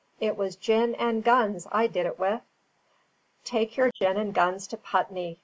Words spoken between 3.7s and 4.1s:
your